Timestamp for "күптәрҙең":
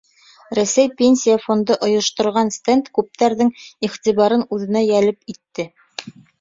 2.99-3.55